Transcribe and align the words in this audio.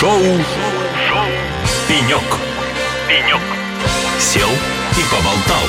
Шоу, 0.00 0.12
Шоу. 0.12 1.26
«Пенек». 1.88 2.22
«Пенек». 3.08 3.40
Сел 4.20 4.48
и 4.48 5.02
поболтал. 5.10 5.64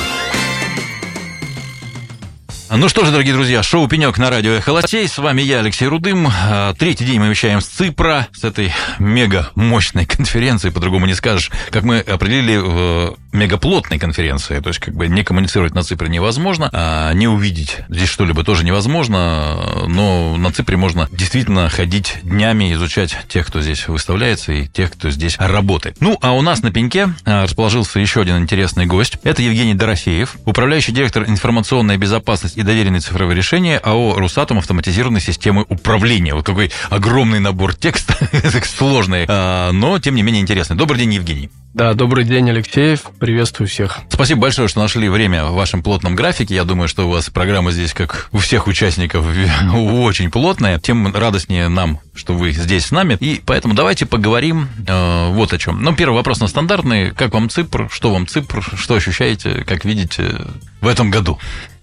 Ну 2.70 2.88
что 2.88 3.04
же, 3.04 3.10
дорогие 3.10 3.34
друзья, 3.34 3.64
шоу 3.64 3.88
«Пенек» 3.88 4.16
на 4.18 4.30
радио 4.30 4.52
«Эхолосей». 4.52 5.08
С 5.08 5.18
вами 5.18 5.42
я, 5.42 5.58
Алексей 5.58 5.88
Рудым. 5.88 6.28
А, 6.32 6.72
третий 6.74 7.04
день 7.04 7.18
мы 7.18 7.26
вещаем 7.26 7.60
с 7.60 7.66
Ципра, 7.66 8.28
с 8.32 8.44
этой 8.44 8.72
мега 9.00 9.50
мощной 9.56 10.06
конференции, 10.06 10.70
по-другому 10.70 11.06
не 11.06 11.14
скажешь. 11.14 11.50
Как 11.70 11.82
мы 11.82 11.98
определили, 11.98 12.58
в 12.58 13.16
мегаплотной 13.32 13.98
конференции, 13.98 14.60
то 14.60 14.68
есть 14.68 14.80
как 14.80 14.94
бы 14.94 15.08
не 15.08 15.22
коммуницировать 15.24 15.74
на 15.74 15.82
Ципре 15.82 16.08
невозможно, 16.08 16.68
а 16.72 17.12
не 17.12 17.28
увидеть 17.28 17.78
здесь 17.88 18.08
что-либо 18.08 18.44
тоже 18.44 18.64
невозможно, 18.64 19.86
но 19.86 20.36
на 20.36 20.52
Ципре 20.52 20.76
можно 20.76 21.08
действительно 21.12 21.68
ходить 21.68 22.18
днями, 22.22 22.72
изучать 22.74 23.16
тех, 23.28 23.46
кто 23.46 23.60
здесь 23.60 23.88
выставляется, 23.88 24.52
и 24.52 24.66
тех, 24.66 24.92
кто 24.92 25.10
здесь 25.10 25.36
работает. 25.38 25.96
Ну, 26.00 26.18
а 26.22 26.32
у 26.32 26.42
нас 26.42 26.62
на 26.62 26.70
пеньке 26.70 27.12
а, 27.24 27.44
расположился 27.44 28.00
еще 28.00 28.22
один 28.22 28.38
интересный 28.38 28.86
гость. 28.86 29.18
Это 29.22 29.42
Евгений 29.42 29.74
Дорофеев, 29.74 30.36
управляющий 30.44 30.92
директор 30.92 31.24
информационной 31.24 31.96
безопасности 31.96 32.58
и 32.58 32.62
доверенные 32.62 33.00
цифровые 33.00 33.36
решения 33.36 33.78
АО 33.78 34.16
«Русатом» 34.16 34.58
автоматизированной 34.58 35.20
системы 35.20 35.64
управления. 35.68 36.34
Вот 36.34 36.46
какой 36.46 36.72
огромный 36.88 37.40
набор 37.40 37.74
текста, 37.74 38.14
сложный, 38.64 39.26
а, 39.28 39.72
но 39.72 39.98
тем 39.98 40.14
не 40.14 40.22
менее 40.22 40.42
интересный. 40.42 40.76
Добрый 40.76 41.00
день, 41.00 41.14
Евгений. 41.14 41.50
Да, 41.72 41.94
добрый 41.94 42.24
день, 42.24 42.50
Алексеев. 42.50 43.02
Приветствую 43.20 43.68
всех. 43.68 43.98
Спасибо 44.08 44.40
большое, 44.40 44.66
что 44.66 44.80
нашли 44.80 45.10
время 45.10 45.44
в 45.44 45.52
вашем 45.52 45.82
плотном 45.82 46.14
графике. 46.14 46.54
Я 46.54 46.64
думаю, 46.64 46.88
что 46.88 47.06
у 47.06 47.10
вас 47.10 47.28
программа 47.28 47.70
здесь, 47.70 47.92
как 47.92 48.30
у 48.32 48.38
всех 48.38 48.66
участников, 48.66 49.26
очень 49.74 50.30
плотная. 50.30 50.80
Тем 50.80 51.14
радостнее 51.14 51.68
нам, 51.68 52.00
что 52.14 52.32
вы 52.32 52.52
здесь 52.52 52.86
с 52.86 52.90
нами. 52.92 53.18
И 53.20 53.42
поэтому 53.44 53.74
давайте 53.74 54.06
поговорим 54.06 54.68
э, 54.88 55.28
вот 55.32 55.52
о 55.52 55.58
чем. 55.58 55.82
Ну, 55.82 55.94
первый 55.94 56.14
вопрос 56.14 56.40
на 56.40 56.48
стандартный. 56.48 57.10
Как 57.10 57.34
вам 57.34 57.50
Ципр? 57.50 57.90
Что 57.92 58.10
вам 58.10 58.26
Ципр? 58.26 58.66
Что 58.74 58.94
ощущаете? 58.94 59.64
Как 59.66 59.84
видите 59.84 60.40
в 60.80 60.88
этом 60.88 61.10
году? 61.10 61.38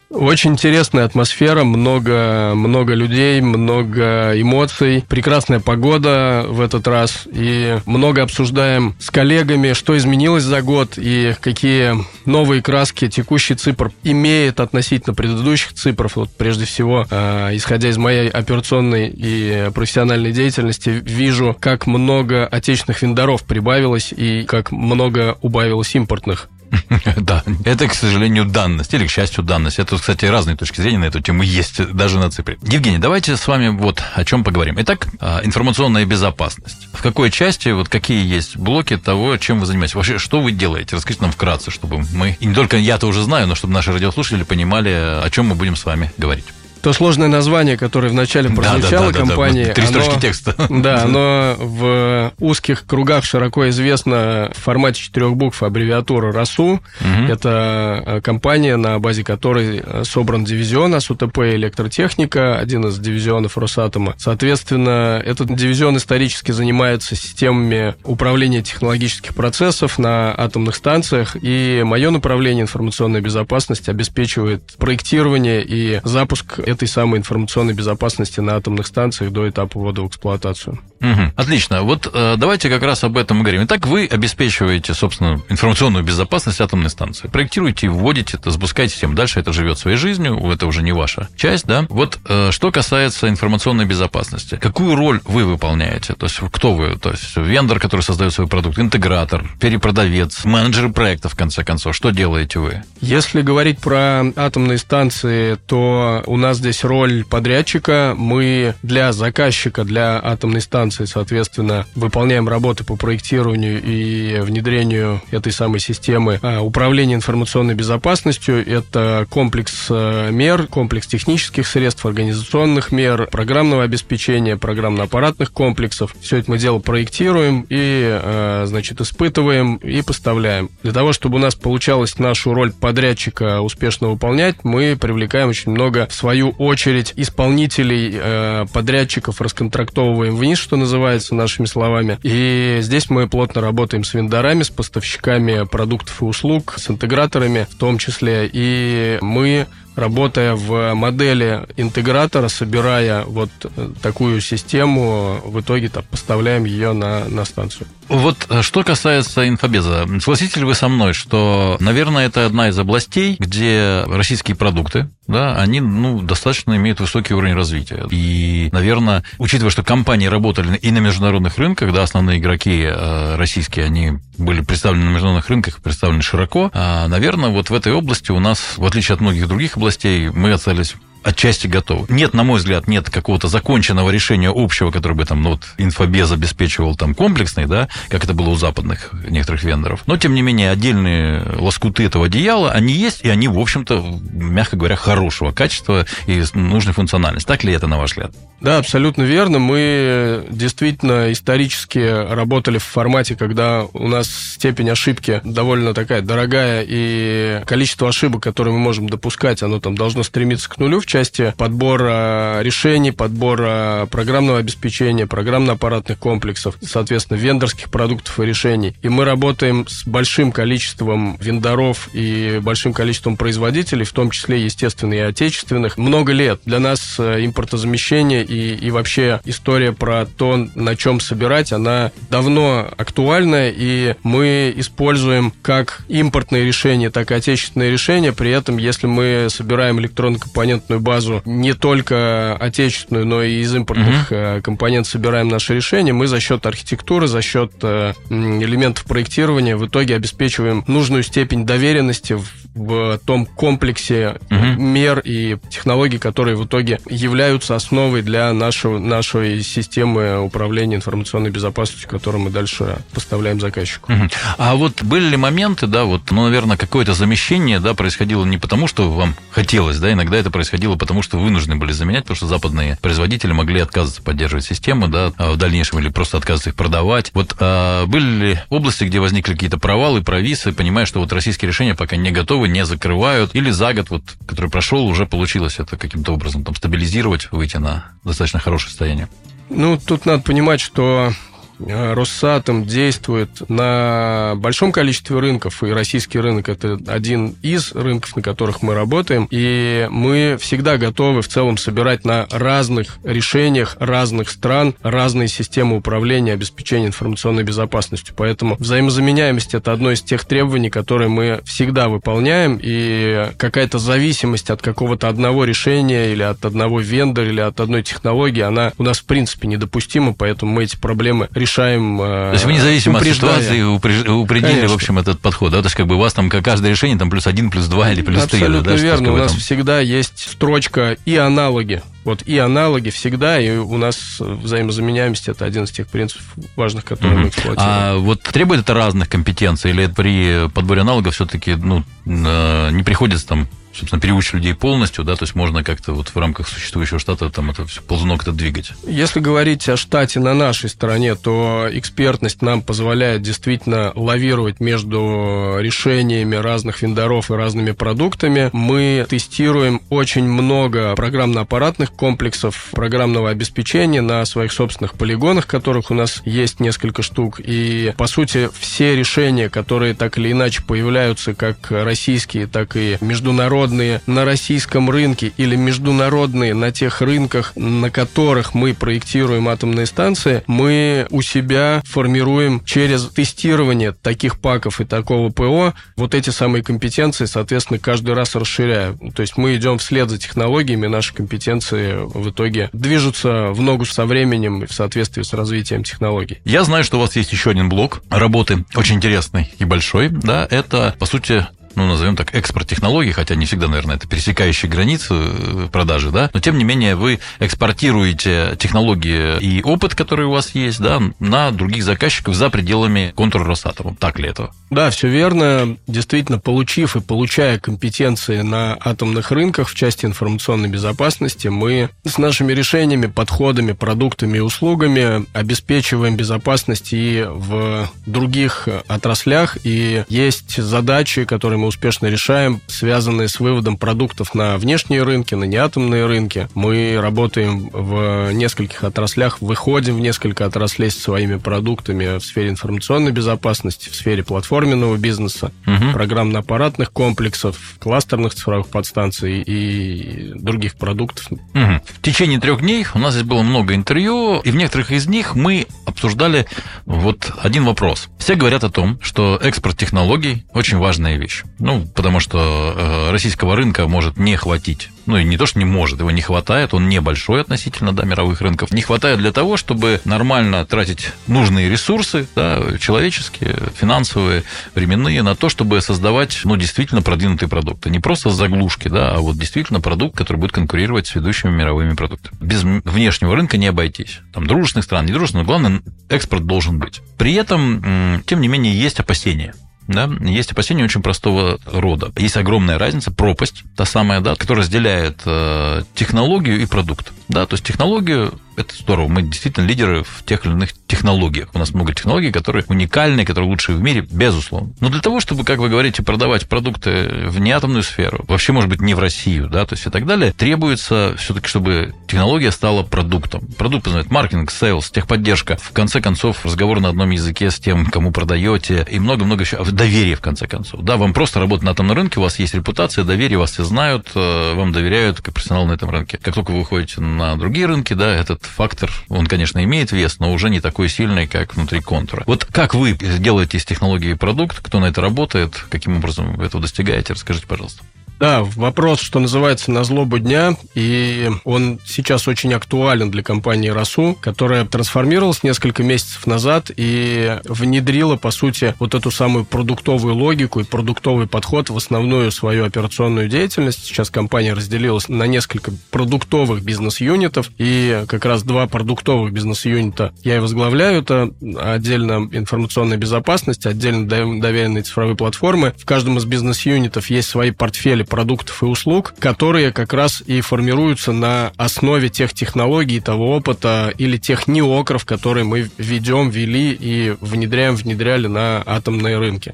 Очень 0.09 0.52
интересная 0.52 1.03
атмосфера, 1.03 1.66
много, 1.66 2.53
много 2.55 2.94
людей, 2.94 3.41
много 3.41 4.39
эмоций, 4.39 5.03
прекрасная 5.08 5.59
погода 5.59 6.45
в 6.47 6.61
этот 6.61 6.88
раз, 6.88 7.27
и 7.30 7.80
много 7.86 8.22
обсуждаем 8.22 8.95
с 8.99 9.11
коллегами, 9.11 9.73
что 9.73 9.97
изменилось 9.97 10.44
за 10.44 10.61
год 10.61 10.94
и 10.95 11.36
какие 11.41 11.95
новые 12.25 12.61
краски 12.61 13.09
текущий 13.09 13.55
цифр 13.55 13.91
имеет 14.03 14.61
относительно 14.61 15.14
предыдущих 15.14 15.73
цифров. 15.73 16.16
Вот 16.16 16.30
прежде 16.38 16.64
всего, 16.64 17.05
э, 17.09 17.49
исходя 17.58 17.89
из 17.89 17.97
моей 17.97 18.30
операционной 18.30 19.14
и 19.14 19.71
профессиональной 19.73 20.31
деятельности, 20.31 21.02
вижу, 21.03 21.55
как 21.59 21.86
много 21.86 22.47
отечественных 22.47 23.02
вендоров 23.02 23.44
прибавилось 23.44 24.14
и 24.16 24.44
как 24.44 24.71
много 24.71 25.38
убавилось 25.42 25.94
импортных. 25.95 26.47
Да, 27.17 27.43
это, 27.65 27.87
к 27.87 27.93
сожалению, 27.93 28.45
данность, 28.45 28.93
или, 28.93 29.07
к 29.07 29.09
счастью, 29.11 29.43
данность. 29.43 29.79
Это, 29.79 29.97
кстати, 29.97 30.25
разные 30.25 30.55
точки 30.55 30.81
зрения 30.81 30.99
на 30.99 31.05
эту 31.05 31.19
тему 31.21 31.43
есть 31.43 31.93
даже 31.93 32.19
на 32.19 32.29
Ципре. 32.29 32.57
Евгений, 32.63 32.97
давайте 32.97 33.35
с 33.35 33.47
вами 33.47 33.69
вот 33.69 34.01
о 34.13 34.25
чем 34.25 34.43
поговорим. 34.43 34.75
Итак, 34.79 35.07
а, 35.19 35.41
информационная 35.43 36.05
безопасность. 36.05 36.87
В 36.93 37.01
какой 37.01 37.31
части, 37.31 37.69
вот 37.69 37.89
какие 37.89 38.25
есть 38.25 38.57
блоки 38.57 38.97
того, 38.97 39.37
чем 39.37 39.59
вы 39.59 39.65
занимаетесь? 39.65 39.95
Вообще, 39.95 40.17
что 40.17 40.41
вы 40.41 40.51
делаете? 40.51 40.95
Расскажите 40.95 41.23
нам 41.23 41.31
вкратце, 41.31 41.71
чтобы 41.71 42.03
мы, 42.13 42.37
и 42.39 42.45
не 42.45 42.53
только 42.53 42.77
я-то 42.77 43.07
уже 43.07 43.23
знаю, 43.23 43.47
но 43.47 43.55
чтобы 43.55 43.73
наши 43.73 43.91
радиослушатели 43.91 44.43
понимали, 44.43 44.89
о 44.89 45.29
чем 45.31 45.47
мы 45.47 45.55
будем 45.55 45.75
с 45.75 45.85
вами 45.85 46.11
говорить 46.17 46.45
то 46.88 46.93
сложное 46.93 47.27
название, 47.27 47.75
которое 47.75 48.07
вначале 48.07 48.49
прозвучало 48.49 49.07
да, 49.07 49.11
да, 49.11 49.19
да, 49.19 49.19
компании. 49.19 49.66
Да, 49.66 49.73
Три 49.73 49.88
строчки 49.88 50.21
текста. 50.21 50.55
Да, 50.69 51.03
оно 51.03 51.55
в 51.59 52.31
узких 52.39 52.85
кругах 52.85 53.25
широко 53.25 53.67
известно 53.67 54.49
в 54.55 54.61
формате 54.61 55.02
четырех 55.02 55.35
букв 55.35 55.61
аббревиатура 55.63 56.31
РАСУ. 56.31 56.63
Угу. 57.02 57.23
Это 57.27 58.03
э, 58.05 58.21
компания, 58.21 58.77
на 58.77 58.99
базе 58.99 59.25
которой 59.25 59.83
э, 59.83 60.03
собран 60.05 60.45
дивизион 60.45 60.95
АСУТП 60.95 61.39
«Электротехника», 61.39 62.58
один 62.58 62.86
из 62.86 62.98
дивизионов 62.99 63.58
Росатома. 63.58 64.15
Соответственно, 64.17 65.21
этот 65.25 65.54
дивизион 65.54 65.98
исторически 65.98 66.54
занимается 66.54 67.17
системами 67.17 67.95
управления 68.05 68.61
технологических 68.61 69.36
процессов 69.36 69.99
на 69.99 70.33
атомных 70.33 70.75
станциях, 70.75 71.36
и 71.42 71.81
мое 71.83 72.11
направление 72.11 72.61
информационной 72.61 73.19
безопасности 73.19 73.89
обеспечивает 73.89 74.64
проектирование 74.77 75.65
и 75.67 75.99
запуск 76.05 76.59
этой 76.77 76.88
самой 76.88 77.20
информационной 77.20 77.73
безопасности 77.73 78.39
на 78.39 78.55
атомных 78.55 78.86
станциях 78.86 79.32
до 79.32 79.49
этапа 79.49 79.80
ввода 79.80 80.04
в 80.04 80.08
эксплуатацию. 80.08 80.80
Угу. 80.99 81.33
Отлично. 81.35 81.81
Вот 81.83 82.09
э, 82.11 82.35
давайте 82.37 82.69
как 82.69 82.83
раз 82.83 83.03
об 83.03 83.17
этом 83.17 83.41
говорим. 83.41 83.65
Итак, 83.65 83.87
вы 83.87 84.05
обеспечиваете, 84.05 84.93
собственно, 84.93 85.41
информационную 85.49 86.03
безопасность 86.03 86.61
атомной 86.61 86.89
станции. 86.89 87.27
Проектируете, 87.27 87.89
вводите 87.89 88.37
это, 88.37 88.52
запускаете 88.52 88.93
систему. 88.93 89.13
Дальше 89.13 89.39
это 89.39 89.53
живет 89.53 89.77
своей 89.77 89.97
жизнью, 89.97 90.39
это 90.52 90.65
уже 90.65 90.81
не 90.81 90.91
ваша 90.91 91.30
часть, 91.36 91.65
да? 91.65 91.86
Вот 91.89 92.19
э, 92.27 92.52
что 92.52 92.71
касается 92.71 93.30
информационной 93.30 93.86
безопасности. 93.86 94.57
Какую 94.61 94.95
роль 94.95 95.21
вы 95.25 95.45
выполняете? 95.45 96.13
То 96.13 96.25
есть 96.25 96.39
кто 96.52 96.73
вы? 96.73 96.97
То 96.97 97.11
есть 97.11 97.36
вендор, 97.37 97.80
который 97.80 98.02
создает 98.02 98.33
свой 98.33 98.47
продукт, 98.47 98.80
интегратор, 98.80 99.45
перепродавец, 99.59 100.45
менеджер 100.45 100.91
проекта, 100.91 101.30
в 101.30 101.36
конце 101.36 101.63
концов. 101.63 101.95
Что 101.95 102.11
делаете 102.11 102.59
вы? 102.59 102.83
Если 103.02 103.41
говорить 103.41 103.80
про 103.80 104.25
атомные 104.36 104.77
станции, 104.77 105.57
то 105.67 106.23
у 106.25 106.37
нас 106.37 106.57
здесь 106.57 106.83
роль 106.83 107.23
подрядчика. 107.23 108.15
Мы 108.17 108.75
для 108.81 109.11
заказчика, 109.11 109.83
для 109.83 110.19
атомной 110.23 110.61
станции, 110.61 110.86
соответственно, 110.92 111.86
выполняем 111.95 112.48
работы 112.48 112.83
по 112.83 112.95
проектированию 112.95 113.81
и 113.83 114.39
внедрению 114.39 115.21
этой 115.31 115.52
самой 115.52 115.80
системы 115.80 116.39
а, 116.42 116.61
управления 116.61 117.15
информационной 117.15 117.73
безопасностью. 117.73 118.65
Это 118.65 119.27
комплекс 119.30 119.87
э, 119.89 120.30
мер, 120.31 120.67
комплекс 120.67 121.08
технических 121.08 121.67
средств, 121.67 122.05
организационных 122.05 122.92
мер, 122.92 123.27
программного 123.31 123.83
обеспечения, 123.83 124.58
программно-аппаратных 124.58 125.52
комплексов. 125.52 126.15
Все 126.21 126.37
это 126.37 126.52
мы 126.52 126.58
дело 126.58 126.80
проектируем 126.80 127.65
и, 127.69 128.19
э, 128.21 128.63
значит, 128.68 129.01
испытываем 129.01 129.75
и 129.77 130.01
поставляем. 130.01 130.69
Для 130.83 130.94
того, 130.94 131.13
чтобы 131.13 131.36
у 131.36 131.39
нас 131.39 131.56
получалось 131.56 132.18
нашу 132.19 132.54
роль 132.54 132.71
подрядчика 132.71 133.62
успешно 133.62 134.09
выполнять, 134.09 134.63
мы 134.63 134.95
привлекаем 135.00 135.50
очень 135.50 135.71
много, 135.71 136.07
в 136.07 136.13
свою 136.13 136.51
очередь, 136.51 137.13
исполнителей, 137.15 138.68
подрядчиков, 138.68 139.42
расконтрактовываем 139.42 140.36
вниз, 140.36 140.59
что 140.59 140.76
называется, 140.77 141.36
нашими 141.36 141.65
словами. 141.65 142.19
И 142.24 142.80
здесь 142.81 143.10
мы 143.10 143.27
плотно 143.27 143.62
работаем 143.62 144.04
с 144.04 144.13
вендорами, 144.13 144.63
с 144.63 144.69
поставщиками 144.69 145.65
продуктов 145.65 146.21
и 146.21 146.25
услуг, 146.25 146.75
с 146.77 146.89
интеграторами 146.89 147.68
в 147.69 147.75
том 147.75 147.98
числе. 147.98 148.50
И 148.51 149.18
мы 149.21 149.68
работая 149.95 150.54
в 150.56 150.94
модели 150.94 151.66
интегратора, 151.75 152.48
собирая 152.48 153.24
вот 153.25 153.50
э, 153.63 153.89
такую 154.01 154.42
систему, 154.42 155.42
в 155.44 155.60
итоге 155.60 155.88
-то 155.88 156.04
поставляем 156.10 156.66
ее 156.66 156.94
на, 156.94 157.25
на 157.27 157.45
станцию. 157.45 157.88
Вот 158.09 158.47
э, 158.50 158.62
что 158.62 158.83
касается 158.83 159.47
инфобеза, 159.47 160.06
согласитесь 160.19 160.56
ли 160.56 160.63
вы 160.63 160.75
со 160.75 160.88
мной, 160.88 161.13
что, 161.13 161.77
наверное, 161.79 162.27
это 162.27 162.45
одна 162.45 162.69
из 162.69 162.79
областей, 162.79 163.35
где 163.39 164.03
российские 164.07 164.56
продукты, 164.56 165.09
да, 165.27 165.56
они 165.57 165.81
ну, 165.81 166.21
достаточно 166.21 166.75
имеют 166.77 167.00
высокий 167.00 167.33
уровень 167.33 167.56
развития. 167.56 168.06
И, 168.09 168.69
наверное, 168.71 169.23
учитывая, 169.38 169.71
что 169.71 169.83
компании 169.83 170.27
работали 170.27 170.77
и 170.77 170.91
на 170.91 171.00
международных 171.00 171.57
рынках, 171.57 171.94
да, 171.94 172.03
основные 172.03 172.39
игроки 172.39 172.83
э, 172.83 173.35
российские, 173.35 173.85
они 173.85 174.13
были 174.38 174.62
представлены 174.62 175.06
на 175.06 175.09
международных 175.09 175.50
рынках, 175.50 175.81
представлены 175.81 176.21
широко, 176.21 176.71
а, 176.74 177.07
наверное, 177.07 177.50
вот 177.50 177.69
в 177.69 177.74
этой 177.74 177.94
области 177.94 178.31
у 178.31 178.39
нас, 178.39 178.77
в 178.77 178.85
отличие 178.85 179.15
от 179.15 179.21
многих 179.21 179.47
других 179.47 179.77
областей, 179.77 180.29
мы 180.29 180.50
оказались 180.50 180.95
отчасти 181.27 181.68
готовы. 181.68 182.06
Нет, 182.10 182.33
на 182.33 182.44
мой 182.44 182.60
взгляд, 182.60 182.88
нет 182.88 183.10
какого-то 183.10 183.48
законченного 183.48 184.10
решения 184.10 184.51
общего, 184.54 184.92
которое 184.92 185.15
бы 185.15 185.25
там, 185.25 185.42
ну, 185.42 185.51
вот, 185.51 185.63
инфобез 185.77 186.31
обеспечивал 186.31 186.95
там 186.95 187.13
комплексный, 187.13 187.66
да, 187.66 187.90
как 188.10 188.24
это 188.24 188.34
было 188.34 188.50
у 188.50 188.56
западных 188.56 189.12
некоторых 189.28 189.63
вендоров. 189.63 190.04
Но, 190.07 190.18
тем 190.18 190.34
не 190.34 190.42
менее, 190.42 190.72
отдельные 190.72 191.44
лоскуты 191.57 192.04
этого 192.06 192.28
одеяла, 192.28 192.72
они 192.72 192.94
есть, 192.94 193.22
и 193.24 193.30
они, 193.30 193.48
в 193.48 193.60
общем-то, 193.60 194.19
мягко 194.31 194.78
говоря, 194.78 194.96
хорошего 194.96 195.51
качества 195.51 196.06
и 196.28 196.44
нужной 196.54 196.94
функциональности. 196.94 197.48
Так 197.48 197.63
ли 197.63 197.74
это, 197.74 197.88
на 197.88 197.98
ваш 197.98 198.12
взгляд? 198.12 198.31
Да, 198.62 198.78
абсолютно 198.78 199.24
верно. 199.24 199.60
Мы 199.60 200.46
действительно 200.50 201.31
исторически 201.31 202.00
работали 202.00 202.78
в 202.78 202.84
формате, 202.84 203.36
когда 203.36 203.86
у 203.94 204.07
нас 204.07 204.30
степень 204.54 204.90
ошибки 204.90 205.42
довольно 205.44 205.94
такая 205.94 206.22
дорогая, 206.22 206.84
и 206.88 207.62
количество 207.66 208.10
ошибок, 208.10 208.42
которые 208.42 208.74
мы 208.74 208.80
можем 208.80 209.10
допускать, 209.10 209.62
оно 209.62 209.80
там 209.80 209.96
должно 209.96 210.24
стремиться 210.24 210.69
к 210.69 210.78
нулю 210.78 211.01
в 211.01 211.06
части 211.18 211.52
подбора 211.58 212.60
решений, 212.62 213.12
подбора 213.12 214.08
программного 214.12 214.60
обеспечения, 214.60 215.25
программно-аппаратных 215.25 216.19
комплексов, 216.19 216.78
соответственно, 216.81 217.38
вендорских 217.38 217.90
продуктов 217.90 218.40
и 218.40 218.46
решений. 218.46 218.96
И 219.02 219.10
мы 219.10 219.25
работаем 219.25 219.88
с 219.88 220.06
большим 220.06 220.52
количеством 220.52 221.38
вендоров 221.40 222.10
и 222.14 222.60
большим 222.62 222.94
количеством 222.94 223.36
производителей, 223.36 224.06
в 224.06 224.12
том 224.12 224.30
числе, 224.30 224.64
естественно, 224.64 225.16
и 225.16 225.18
отечественных. 225.18 225.98
Много 225.98 226.34
лет 226.34 226.62
для 226.66 226.78
нас 226.80 227.16
э, 227.18 227.44
импортозамещение 227.46 228.44
и, 228.44 228.75
и 228.75 228.92
вообще 228.92 229.40
история 229.44 229.94
про 229.94 230.28
то, 230.28 230.68
на 230.75 230.96
чем 230.96 231.20
собирать, 231.20 231.74
она 231.74 232.12
давно 232.30 232.88
актуальна, 232.96 233.70
и 233.70 234.13
мы 234.22 234.72
используем 234.75 235.52
как 235.63 236.04
импортные 236.10 236.63
решения, 236.63 237.10
так 237.10 237.31
и 237.31 237.34
отечественные 237.34 237.90
решения. 237.90 238.34
При 238.34 238.52
этом, 238.52 238.78
если 238.78 239.08
мы 239.08 239.48
собираем 239.50 240.00
электронно-компонентную 240.00 240.97
базу 241.00 241.42
не 241.46 241.74
только 241.74 242.56
отечественную, 242.56 243.26
но 243.26 243.44
и 243.44 243.62
из 243.62 243.74
импортных 243.76 244.32
uh-huh. 244.32 244.62
компонентов 244.62 245.12
собираем 245.12 245.48
наши 245.48 245.76
решения, 245.76 246.14
мы 246.14 246.28
за 246.28 246.40
счет 246.40 246.66
архитектуры, 246.66 247.28
за 247.28 247.42
счет 247.42 247.72
э, 247.82 248.14
элементов 248.30 249.06
проектирования 249.06 249.76
в 249.76 249.86
итоге 249.88 250.16
обеспечиваем 250.16 250.84
нужную 250.88 251.24
степень 251.24 251.66
доверенности 251.66 252.34
в 252.34 252.48
в 252.75 253.19
том 253.25 253.46
комплексе 253.46 254.38
угу. 254.50 254.81
мер 254.81 255.19
и 255.24 255.58
технологий, 255.69 256.18
которые 256.18 256.56
в 256.56 256.66
итоге 256.66 257.00
являются 257.10 257.75
основой 257.75 258.22
для 258.22 258.54
нашего, 258.54 259.00
нашей 259.00 259.62
системы 259.62 260.40
управления 260.40 260.96
информационной 260.96 261.50
безопасностью, 261.50 262.10
которую 262.10 262.44
мы 262.44 262.50
дальше 262.50 262.98
поставляем 263.14 263.60
заказчику. 263.60 264.12
Угу. 264.12 264.30
А 264.58 264.75
вот 264.75 265.04
были 265.04 265.30
ли 265.30 265.38
моменты, 265.38 265.88
да, 265.88 266.06
вот, 266.06 266.31
ну, 266.31 266.44
наверное, 266.46 266.78
какое-то 266.78 267.14
замещение, 267.14 267.80
да, 267.80 267.94
происходило 267.94 268.46
не 268.46 268.58
потому, 268.58 268.88
что 268.88 269.12
вам 269.12 269.36
хотелось, 269.52 270.00
да, 270.00 270.12
иногда 270.12 270.38
это 270.38 270.50
происходило 270.50 270.96
потому, 270.96 271.22
что 271.22 271.38
вынуждены 271.38 271.75
были 271.75 271.92
заменять, 271.92 272.24
потому 272.24 272.38
что 272.38 272.48
западные 272.48 272.98
производители 273.02 273.52
могли 273.52 273.81
отказываться 273.81 274.22
поддерживать 274.22 274.66
систему, 274.66 275.08
да, 275.08 275.31
а 275.38 275.52
в 275.52 275.58
дальнейшем 275.58 276.00
или 276.00 276.10
просто 276.10 276.38
отказываться 276.38 276.70
их 276.70 276.75
продавать. 276.75 277.31
Вот 277.34 277.56
а 277.60 278.06
были 278.08 278.25
ли 278.25 278.60
области, 278.70 279.04
где 279.04 279.20
возникли 279.20 279.54
какие-то 279.54 279.78
провалы, 279.78 280.22
провисы, 280.22 280.72
понимая, 280.72 281.06
что 281.06 281.20
вот 281.20 281.31
российские 281.31 281.68
решения 281.68 281.96
пока 281.96 282.16
не 282.16 282.31
готовы, 282.31 282.56
не 282.65 282.86
закрывают, 282.86 283.56
или 283.56 283.69
за 283.69 283.94
год, 283.94 284.09
вот, 284.09 284.24
который 284.48 284.69
прошел, 284.69 285.06
уже 285.06 285.25
получилось 285.25 285.80
это 285.80 285.98
каким-то 285.98 286.33
образом 286.33 286.63
там 286.63 286.75
стабилизировать, 286.75 287.51
выйти 287.51 287.77
на 287.77 288.12
достаточно 288.24 288.59
хорошее 288.59 288.89
состояние? 288.89 289.27
Ну, 289.69 289.98
тут 289.98 290.25
надо 290.25 290.44
понимать, 290.44 290.80
что 290.80 291.33
Росатом 291.79 292.85
действует 292.85 293.69
на 293.69 294.53
большом 294.57 294.91
количестве 294.91 295.39
рынков, 295.39 295.83
и 295.83 295.91
российский 295.91 296.39
рынок– 296.39 296.69
это 296.69 296.97
один 297.07 297.56
из 297.62 297.94
рынков, 297.94 298.35
на 298.35 298.41
которых 298.41 298.81
мы 298.81 298.95
работаем, 298.95 299.47
и 299.51 300.07
мы 300.09 300.57
всегда 300.59 300.97
готовы 300.97 301.41
в 301.41 301.47
целом 301.47 301.77
собирать 301.77 302.25
на 302.25 302.47
разных 302.50 303.18
решениях 303.24 303.95
разных 304.00 304.50
стран 304.50 304.95
разные 305.03 305.47
системы 305.47 305.97
управления, 305.97 306.53
обеспечения 306.53 307.07
информационной 307.07 307.63
безопасностью. 307.63 308.33
Поэтому 308.35 308.75
взаимозаменяемость– 308.79 309.74
это 309.75 309.91
одно 309.91 310.12
из 310.12 310.21
тех 310.21 310.45
требований, 310.45 310.89
которые 310.89 311.29
мы 311.29 311.62
всегда 311.63 312.09
выполняем, 312.09 312.79
и 312.81 313.51
какая-то 313.57 314.00
зависимость 314.00 314.71
от 314.71 314.81
какого-то 314.81 315.29
одного 315.29 315.63
решения 315.63 316.31
или 316.31 316.44
от 316.44 316.65
одного 316.65 317.00
вендора 317.00 317.47
или 317.47 317.62
от 317.62 317.79
одной 317.79 318.01
технологии, 318.01 318.62
она 318.62 318.94
у 318.97 319.03
нас 319.03 319.19
в 319.19 319.25
принципе 319.25 319.68
недопустима, 319.68 320.33
поэтому 320.33 320.74
мы 320.74 320.83
эти 320.83 320.97
проблемы 320.97 321.50
решаем 321.53 321.67
решаем. 321.68 322.18
То 322.18 322.52
есть 322.54 322.66
вы 322.66 322.74
независимо 322.74 323.19
от 323.19 323.25
ситуации 323.25 323.81
упредили, 323.84 324.72
Конечно. 324.72 324.90
в 324.90 324.94
общем, 324.94 325.19
этот 325.19 325.40
подход, 325.40 325.72
да? 325.72 325.80
То 325.80 325.86
есть 325.86 325.96
как 325.96 326.08
бы 326.08 326.16
у 326.16 326.19
вас 326.19 326.34
там 326.34 326.50
каждое 326.50 326.90
решение 326.90 327.18
там 327.18 327.30
плюс 327.30 327.46
один, 327.48 327.69
плюс 327.69 327.88
два 327.88 328.12
или 328.12 328.22
плюс 328.22 328.46
три. 328.46 328.60
Абсолютно 328.60 328.92
да, 328.92 328.98
верно. 328.98 329.34
У 329.34 329.38
нас 329.38 329.54
всегда 329.54 330.00
есть 330.00 330.50
строчка 330.52 331.18
и 331.25 331.36
аналоги. 331.36 332.02
Вот 332.24 332.42
и 332.42 332.58
аналоги 332.58 333.10
всегда, 333.10 333.58
и 333.60 333.78
у 333.78 333.98
нас 333.98 334.38
взаимозаменяемость 334.40 335.48
это 335.48 335.64
один 335.64 335.86
из 335.86 335.92
тех 335.92 336.08
принципов 336.08 336.44
важных, 336.75 337.06
которые 337.06 337.38
mm-hmm. 337.38 337.42
мы 337.42 337.48
эксплуатируем. 337.48 337.90
А 337.90 338.18
вот 338.18 338.42
требует 338.42 338.81
это 338.81 338.94
разных 338.94 339.30
компетенций, 339.30 339.92
или 339.92 340.08
при 340.08 340.68
подборе 340.70 341.02
аналогов 341.02 341.36
все-таки 341.36 341.75
ну, 341.75 342.04
не 342.25 343.04
приходится 343.04 343.48
там 343.48 343.70
собственно, 343.98 344.22
переучить 344.22 344.54
людей 344.54 344.74
полностью, 344.74 345.24
да, 345.24 345.36
то 345.36 345.44
есть 345.44 345.56
можно 345.56 345.84
как-то 345.84 346.14
вот 346.14 346.30
в 346.30 346.38
рамках 346.38 346.68
существующего 346.68 347.20
штата 347.20 347.50
там 347.50 347.72
это 347.72 347.86
все 347.86 348.02
ползунок 348.02 348.44
это 348.44 348.52
двигать. 348.52 348.92
Если 349.08 349.40
говорить 349.40 349.88
о 349.90 349.98
штате 349.98 350.40
на 350.40 350.54
нашей 350.54 350.90
стороне, 350.90 351.36
то 351.36 351.88
экспертность 351.92 352.62
нам 352.62 352.82
позволяет 352.82 353.42
действительно 353.42 354.12
лавировать 354.16 354.80
между 354.80 355.78
решениями 355.80 356.56
разных 356.56 357.02
вендоров 357.02 357.52
и 357.52 357.54
разными 357.54 357.92
продуктами. 357.92 358.70
Мы 358.74 359.26
тестируем 359.30 360.02
очень 360.10 360.46
много 360.46 361.16
программно-аппаратных 361.16 362.12
комплексов, 362.12 362.90
программного 362.92 363.50
обеспечения 363.50 364.22
на 364.22 364.46
своих 364.46 364.72
собственных 364.72 365.14
полигонах, 365.14 365.68
которых 365.68 366.12
у 366.12 366.14
нас 366.14 366.42
есть 366.46 366.80
несколько 366.80 367.24
штук. 367.24 367.60
И, 367.64 368.14
по 368.18 368.28
сути, 368.28 368.70
все 368.80 369.16
решения, 369.16 369.70
которые 369.70 370.14
так 370.14 370.38
или 370.38 370.52
иначе 370.52 370.84
появляются, 370.84 371.54
как 371.54 371.78
российские, 371.90 372.68
так 372.68 372.96
и 372.96 373.18
международные, 373.22 373.87
международные 373.88 374.22
на 374.28 374.45
российском 374.45 375.10
рынке 375.10 375.54
или 375.57 375.75
международные 375.75 376.74
на 376.74 376.92
тех 376.92 377.22
рынках, 377.22 377.74
на 377.75 378.10
которых 378.10 378.74
мы 378.74 378.94
проектируем 378.94 379.68
атомные 379.69 380.06
станции, 380.06 380.63
мы 380.68 381.28
у 381.30 381.42
себя 381.42 382.01
формируем 382.06 382.84
через 382.86 383.25
тестирование 383.25 384.12
таких 384.12 384.60
паков 384.60 385.00
и 385.01 385.06
такого 385.06 385.50
ПО 385.50 385.94
вот 386.16 386.36
эти 386.36 386.50
самые 386.50 386.84
компетенции, 386.84 387.45
соответственно, 387.45 388.00
каждый 388.00 388.34
раз 388.34 388.56
расширяя. 388.56 389.18
То 389.34 389.42
есть 389.42 389.57
мы 389.57 389.75
идем 389.75 389.98
вслед 389.98 390.30
за 390.30 390.38
технологиями, 390.38 391.07
наши 391.07 391.34
компетенции 391.34 392.16
в 392.18 392.50
итоге 392.50 392.89
движутся 392.94 393.72
в 393.72 393.81
ногу 393.81 394.06
со 394.06 394.25
временем 394.25 394.84
и 394.84 394.86
в 394.86 394.94
соответствии 394.94 395.44
с 395.44 395.54
развитием 395.54 396.04
технологий. 396.04 396.60
Я 396.66 396.84
знаю, 396.84 397.04
что 397.04 397.18
у 397.18 397.22
вас 397.22 397.36
есть 397.36 397.51
еще 397.51 397.72
один 397.72 397.89
блок 397.89 398.22
работы, 398.30 398.86
очень 398.95 399.16
интересный 399.16 399.72
и 399.80 399.86
большой, 399.86 400.30
да, 400.30 400.68
это, 400.69 401.16
по 401.19 401.25
сути, 401.25 401.66
ну, 401.98 402.06
назовем 402.06 402.36
так, 402.36 402.54
экспорт 402.54 402.88
технологий, 402.88 403.32
хотя 403.32 403.56
не 403.56 403.66
всегда, 403.66 403.88
наверное, 403.88 404.18
это 404.18 404.28
пересекающие 404.28 404.90
границы 404.90 405.34
э, 405.34 405.88
продажи, 405.92 406.30
да, 406.30 406.52
но 406.54 406.60
тем 406.60 406.78
не 406.78 406.84
менее 406.84 407.16
вы 407.16 407.40
экспортируете 407.60 408.76
технологии 408.78 409.60
и 409.60 409.82
опыт, 409.82 410.14
который 410.14 410.46
у 410.46 410.52
вас 410.52 410.76
есть, 410.76 411.00
да, 411.00 411.20
на 411.40 411.72
других 411.72 412.04
заказчиков 412.04 412.54
за 412.54 412.70
пределами 412.70 413.34
контура 413.36 413.66
Росатома. 413.66 414.16
Так 414.20 414.38
ли 414.38 414.48
это? 414.48 414.70
Да, 414.92 415.10
все 415.10 415.28
верно. 415.28 415.98
Действительно, 416.06 416.60
получив 416.60 417.16
и 417.16 417.20
получая 417.20 417.80
компетенции 417.80 418.62
на 418.62 418.96
атомных 419.00 419.52
рынках 419.52 419.90
в 419.90 419.96
части 419.96 420.26
информационной 420.26 420.90
безопасности, 420.90 421.68
мы 421.68 422.10
с 422.26 422.38
нашими 422.38 422.74
решениями, 422.74 423.26
подходами, 423.26 423.94
продуктами 423.94 424.58
и 424.58 424.62
услугами 424.62 425.46
обеспечиваем 425.54 426.36
безопасность 426.36 427.10
и 427.12 427.44
в 427.50 428.08
других 428.28 428.88
отраслях. 429.08 429.78
И 429.84 430.24
есть 430.30 430.80
задачи, 430.82 431.46
которые 431.46 431.80
мы 431.80 431.87
успешно 431.88 432.28
решаем, 432.28 432.81
связанные 432.88 433.48
с 433.48 433.60
выводом 433.60 433.98
продуктов 433.98 434.54
на 434.54 434.78
внешние 434.78 435.24
рынки, 435.24 435.56
на 435.56 435.63
неатомные 435.63 436.25
рынки. 436.25 436.68
Мы 436.74 437.18
работаем 437.19 437.89
в 437.92 438.51
нескольких 438.54 439.04
отраслях, 439.04 439.62
выходим 439.62 440.16
в 440.16 440.19
несколько 440.19 440.66
отраслей 440.66 441.12
со 441.12 441.19
своими 441.19 441.57
продуктами 441.57 442.38
в 442.38 442.44
сфере 442.44 442.69
информационной 442.69 443.31
безопасности, 443.31 444.10
в 444.10 444.15
сфере 444.15 444.44
платформенного 444.44 445.17
бизнеса, 445.17 445.72
угу. 445.86 446.13
программно-аппаратных 446.13 447.12
комплексов, 447.12 447.77
кластерных 448.00 448.53
цифровых 448.53 448.88
подстанций 448.88 449.62
и 449.62 450.53
других 450.56 450.96
продуктов. 450.96 451.51
Угу. 451.51 451.60
В 451.74 452.22
течение 452.22 452.60
трех 452.60 452.82
дней 452.82 453.06
у 453.13 453.20
нас 453.20 453.34
здесь 453.34 453.46
было 453.46 453.62
много 453.62 453.96
интервью, 453.96 454.60
и 454.60 454.72
в 454.72 454.75
некоторых 454.75 455.12
из 455.12 455.27
них 455.27 455.56
мы 455.56 455.88
обсуждали 456.06 456.65
вот 457.06 457.51
один 457.62 457.86
вопрос. 457.86 458.29
Все 458.38 458.56
говорят 458.56 458.84
о 458.84 458.89
том, 458.89 459.20
что 459.22 459.58
экспорт 459.62 459.98
технологий 459.98 460.65
очень 460.74 460.98
важная 460.98 461.38
вещь. 461.38 461.63
Ну, 461.79 462.05
потому 462.15 462.39
что 462.39 462.93
э, 462.96 463.31
российского 463.31 463.75
рынка 463.75 464.07
может 464.07 464.38
не 464.38 464.55
хватить. 464.55 465.10
Ну, 465.27 465.38
и 465.38 465.43
не 465.43 465.57
то, 465.57 465.65
что 465.65 465.77
не 465.77 465.86
может, 465.86 466.19
его 466.19 466.31
не 466.31 466.41
хватает, 466.41 466.93
он 466.93 467.10
небольшой 467.10 467.62
относительно 467.62 468.13
да, 468.13 468.24
мировых 468.24 468.62
рынков. 468.62 468.91
Не 468.91 469.01
хватает 469.01 469.39
для 469.39 469.51
того, 469.51 469.77
чтобы 469.77 470.22
нормально 470.25 470.86
тратить 470.86 471.34
нужные 471.48 471.89
ресурсы, 471.89 472.48
да, 472.55 472.81
человеческие, 473.00 473.77
финансовые, 473.96 474.63
временные, 474.96 475.43
на 475.43 475.55
то, 475.55 475.69
чтобы 475.69 476.01
создавать, 476.01 476.62
ну, 476.63 476.77
действительно 476.77 477.22
продвинутые 477.22 477.69
продукты. 477.69 478.10
Не 478.10 478.19
просто 478.19 478.50
заглушки, 478.50 479.10
да, 479.10 479.34
а 479.34 479.39
вот 479.39 479.57
действительно 479.57 480.00
продукт, 480.00 480.36
который 480.38 480.57
будет 480.57 480.72
конкурировать 480.72 481.27
с 481.27 481.36
ведущими 481.36 481.72
мировыми 481.72 482.13
продуктами. 482.13 482.57
Без 482.62 482.84
внешнего 482.84 483.55
рынка 483.55 483.77
не 483.77 483.88
обойтись. 483.88 484.39
Там 484.53 484.65
дружественных 484.65 485.05
стран, 485.05 485.25
недружественных, 485.25 485.67
главное, 485.67 486.01
экспорт 486.29 486.65
должен 486.65 486.98
быть. 487.00 487.22
При 487.38 487.53
этом, 487.53 488.41
тем 488.46 488.62
не 488.62 488.67
менее, 488.67 488.98
есть 488.98 489.19
опасения 489.19 489.75
да, 490.08 490.30
есть 490.42 490.72
опасения 490.72 491.04
очень 491.04 491.22
простого 491.22 491.80
рода. 491.86 492.32
Есть 492.38 492.58
огромная 492.58 492.98
разница, 492.98 493.32
пропасть, 493.32 493.84
та 493.96 494.06
самая, 494.06 494.40
да, 494.40 494.56
которая 494.56 494.84
разделяет 494.84 495.42
э, 495.46 496.04
технологию 496.16 496.82
и 496.82 496.86
продукт. 496.86 497.34
Да, 497.50 497.66
то 497.66 497.74
есть 497.74 497.86
технологию 497.86 498.60
это 498.78 498.96
здорово, 498.96 499.28
мы 499.28 499.42
действительно 499.42 499.86
лидеры 499.86 500.24
в 500.24 500.44
тех 500.46 500.66
или 500.66 500.74
иных 500.74 500.94
технологиях. 501.17 501.69
У 501.74 501.79
нас 501.79 501.93
много 501.93 502.13
технологий, 502.13 502.51
которые 502.51 502.86
уникальны, 502.88 503.43
которые 503.43 503.69
лучшие 503.69 503.97
в 503.97 504.01
мире, 504.01 504.21
безусловно. 504.29 504.93
Но 505.00 505.09
для 505.09 505.19
того, 505.19 505.39
чтобы, 505.39 505.63
как 505.63 505.79
вы 505.79 505.89
говорите, 505.89 506.24
продавать 506.24 506.67
продукты 506.67 507.47
в 507.47 507.59
неатомную 507.59 508.03
сферу, 508.03 508.45
вообще, 508.47 508.71
может 508.71 508.89
быть, 508.89 509.01
не 509.01 509.13
в 509.13 509.19
Россию, 509.19 509.67
да, 509.69 509.86
то 509.86 509.93
есть 509.93 510.05
и 510.05 510.09
так 510.09 510.25
далее, 510.25 510.51
требуется 510.51 511.36
все-таки, 511.38 511.67
чтобы 511.67 512.13
технология 512.27 512.71
стала 512.71 513.03
продуктом. 513.03 513.62
Продукт 513.77 514.05
это 514.06 514.13
значит 514.13 514.29
маркетинг, 514.29 514.71
sales, 514.72 515.10
техподдержка. 515.09 515.77
В 515.81 515.91
конце 515.91 516.21
концов, 516.21 516.65
разговор 516.65 517.00
на 517.00 517.09
одном 517.09 517.31
языке 517.31 517.71
с 517.71 517.79
тем, 517.79 518.05
кому 518.05 518.31
продаете, 518.31 519.05
и 519.09 519.19
много-много 519.19 519.63
еще. 519.63 519.83
Доверие, 519.83 520.36
в 520.36 520.41
конце 520.41 520.67
концов. 520.67 521.01
Да, 521.01 521.17
вам 521.17 521.33
просто 521.33 521.59
работать 521.59 521.83
на 521.83 521.91
атомном 521.91 522.15
рынке, 522.15 522.39
у 522.39 522.43
вас 522.43 522.59
есть 522.59 522.75
репутация, 522.75 523.24
доверие, 523.24 523.57
вас 523.57 523.71
все 523.71 523.83
знают, 523.83 524.29
э, 524.36 524.74
вам 524.75 524.91
доверяют 524.91 525.41
как 525.41 525.55
профессионал 525.55 525.88
на 525.88 525.93
этом 525.93 526.09
рынке. 526.09 526.38
Как 526.38 526.53
только 526.53 526.71
вы 526.71 526.79
выходите 526.79 527.21
на 527.21 527.55
другие 527.55 527.88
рынки, 527.88 528.13
да, 528.13 528.33
этот 528.33 528.63
фактор, 528.63 529.12
он, 529.29 529.47
конечно, 529.47 529.83
имеет 529.83 530.12
вес, 530.12 530.39
но 530.39 530.53
уже 530.53 530.69
не 530.69 530.79
такой 530.79 531.07
сильный, 531.10 531.48
как 531.48 531.76
внутри 531.76 532.02
контура. 532.02 532.44
Вот 532.46 532.66
как 532.66 532.96
вы 532.96 533.14
делаете 533.14 533.78
из 533.78 533.86
технологии 533.86 534.34
продукт, 534.34 534.80
кто 534.82 535.00
на 535.00 535.06
это 535.06 535.22
работает, 535.22 535.76
каким 535.90 536.18
образом 536.18 536.56
вы 536.56 536.66
этого 536.66 536.82
достигаете, 536.82 537.34
расскажите, 537.34 537.68
пожалуйста. 537.68 538.04
Да, 538.39 538.63
вопрос, 538.63 539.20
что 539.20 539.39
называется, 539.39 539.91
на 539.91 540.03
злобу 540.03 540.38
дня, 540.38 540.75
и 540.94 541.50
он 541.63 542.00
сейчас 542.06 542.48
очень 542.48 542.72
актуален 542.74 543.32
для 543.32 543.41
компании 543.41 543.89
«Росу», 543.89 544.38
которая 544.39 544.86
трансформировалась 544.86 545.63
несколько 545.63 546.03
месяцев 546.03 546.46
назад 546.46 546.91
и 546.96 547.60
внедрила, 547.65 548.36
по 548.36 548.51
сути, 548.51 548.94
вот 549.00 549.15
эту 549.15 549.32
самую 549.32 549.65
продуктовую 549.65 550.36
логику 550.36 550.79
и 550.79 550.84
продуктовый 550.84 551.48
подход 551.48 551.89
в 551.89 551.98
основную 551.98 552.51
свою 552.51 552.86
операционную 552.86 553.48
деятельность. 553.48 554.06
Сейчас 554.06 554.29
компания 554.29 554.74
разделилась 554.74 555.29
на 555.29 555.48
несколько 555.48 555.91
продуктовых 556.12 556.84
бизнес-юнитов, 556.84 557.72
и 557.79 558.24
как 558.27 558.46
раз 558.46 558.62
два 558.62 558.86
продуктовых 558.86 559.51
бизнес-юнита 559.51 560.32
я 560.44 560.58
и 560.58 560.60
возглавляю. 560.60 561.22
Это 561.22 561.50
отдельно 561.79 562.48
информационная 562.51 563.17
безопасность, 563.17 563.88
отдельно 563.88 564.27
доверенные 564.27 565.01
цифровые 565.01 565.36
платформы. 565.36 565.94
В 565.98 566.06
каждом 566.06 566.38
из 566.38 566.46
бизнес-юнитов 566.46 567.32
есть 567.32 567.50
свои 567.50 567.72
портфели 567.72 568.26
продуктов 568.27 568.84
и 568.84 568.86
услуг, 568.86 569.34
которые 569.39 569.91
как 569.91 570.13
раз 570.13 570.41
и 570.46 570.62
формируются 570.62 571.31
на 571.31 571.72
основе 571.77 572.29
тех 572.29 572.53
технологий, 572.53 573.19
того 573.19 573.55
опыта 573.55 574.13
или 574.17 574.38
тех 574.38 574.67
неокров, 574.67 575.25
которые 575.25 575.63
мы 575.63 575.89
ведем, 575.98 576.50
вели 576.50 576.91
и 576.91 577.36
внедряем, 577.41 577.96
внедряли 577.96 578.48
на 578.48 578.84
атомные 578.86 579.38
рынки. 579.38 579.74